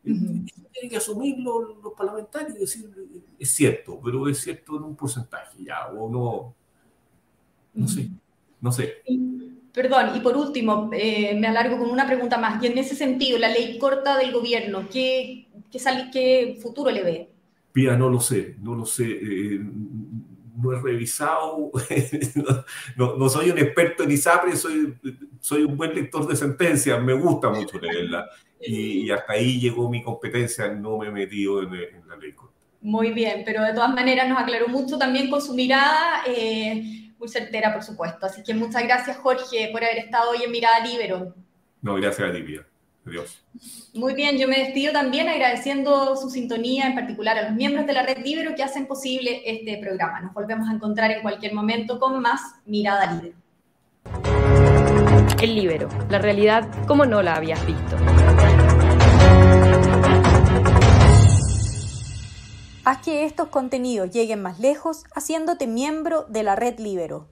Tienen 0.03 0.89
que 0.89 0.97
asumirlo 0.97 1.79
los 1.81 1.93
parlamentarios 1.93 2.55
y 2.55 2.59
decir, 2.59 2.89
es 3.37 3.51
cierto, 3.51 3.99
pero 4.03 4.27
es 4.27 4.39
cierto 4.39 4.77
en 4.77 4.83
un 4.83 4.95
porcentaje, 4.95 5.63
ya, 5.63 5.87
o 5.87 6.09
no, 6.09 6.55
no 7.73 7.87
sé, 7.87 8.09
no 8.59 8.71
sé. 8.71 9.01
Perdón, 9.71 10.15
y 10.15 10.19
por 10.19 10.35
último, 10.35 10.89
eh, 10.93 11.37
me 11.39 11.47
alargo 11.47 11.77
con 11.77 11.89
una 11.89 12.07
pregunta 12.07 12.37
más. 12.37 12.61
Y 12.61 12.67
en 12.67 12.77
ese 12.77 12.95
sentido, 12.95 13.37
la 13.37 13.49
ley 13.49 13.77
corta 13.77 14.17
del 14.17 14.33
gobierno, 14.33 14.89
¿qué, 14.91 15.47
qué, 15.71 15.79
qué 16.11 16.59
futuro 16.61 16.91
le 16.91 17.03
ve? 17.03 17.29
Pía, 17.71 17.95
no 17.95 18.09
lo 18.09 18.19
sé, 18.19 18.55
no 18.61 18.75
lo 18.75 18.85
sé. 18.85 19.05
Eh, 19.09 19.59
no 20.61 20.73
he 20.73 20.79
revisado, 20.79 21.71
no, 22.95 23.29
soy 23.29 23.51
un 23.51 23.57
experto 23.57 24.03
en 24.03 24.11
ISAPRE, 24.11 24.55
soy, 24.55 24.97
soy 25.39 25.63
un 25.63 25.77
buen 25.77 25.93
lector 25.93 26.27
de 26.27 26.35
sentencias, 26.35 27.01
me 27.01 27.13
gusta 27.13 27.49
mucho 27.49 27.79
leerla. 27.79 28.27
Y, 28.61 29.09
hasta 29.09 29.33
ahí 29.33 29.59
llegó 29.59 29.89
mi 29.89 30.03
competencia, 30.03 30.67
no 30.67 30.97
me 30.97 31.07
he 31.07 31.11
metido 31.11 31.63
en, 31.63 31.71
la 32.07 32.17
ley. 32.17 32.33
Muy 32.81 33.11
bien, 33.11 33.43
pero 33.45 33.63
de 33.63 33.73
todas 33.73 33.93
maneras 33.93 34.27
nos 34.27 34.37
aclaró 34.37 34.67
mucho 34.67 34.97
también 34.97 35.29
con 35.29 35.41
su 35.41 35.53
mirada. 35.53 36.23
Eh, 36.27 37.11
muy 37.17 37.27
certera, 37.27 37.73
por 37.73 37.83
supuesto. 37.83 38.25
Así 38.25 38.43
que 38.43 38.53
muchas 38.53 38.83
gracias, 38.83 39.17
Jorge, 39.17 39.69
por 39.71 39.83
haber 39.83 39.97
estado 39.97 40.31
hoy 40.31 40.43
en 40.43 40.51
Mirada 40.51 40.85
Libero. 40.85 41.35
No, 41.81 41.95
gracias 41.95 42.29
a 42.29 42.33
ti, 42.33 42.59
Adiós. 43.09 43.41
Muy 43.95 44.13
bien, 44.13 44.37
yo 44.37 44.47
me 44.47 44.59
despido 44.59 44.93
también 44.93 45.27
agradeciendo 45.27 46.15
su 46.15 46.29
sintonía, 46.29 46.85
en 46.85 46.93
particular 46.93 47.39
a 47.39 47.49
los 47.49 47.53
miembros 47.53 47.87
de 47.87 47.93
la 47.93 48.03
Red 48.03 48.23
Libero 48.23 48.53
que 48.55 48.61
hacen 48.61 48.85
posible 48.85 49.41
este 49.45 49.77
programa. 49.77 50.21
Nos 50.21 50.31
volvemos 50.31 50.69
a 50.69 50.73
encontrar 50.73 51.09
en 51.09 51.23
cualquier 51.23 51.55
momento 51.55 51.99
con 51.99 52.21
más 52.21 52.39
Mirada 52.65 53.11
Líder. 53.13 53.33
El 55.41 55.55
Libero, 55.55 55.89
la 56.09 56.19
realidad 56.19 56.69
como 56.85 57.05
no 57.05 57.23
la 57.23 57.33
habías 57.33 57.65
visto. 57.65 57.97
Haz 62.83 62.97
que 62.99 63.25
estos 63.25 63.47
contenidos 63.47 64.11
lleguen 64.11 64.41
más 64.43 64.59
lejos 64.59 65.03
haciéndote 65.15 65.65
miembro 65.65 66.25
de 66.29 66.43
la 66.43 66.55
Red 66.55 66.79
Libero. 66.79 67.29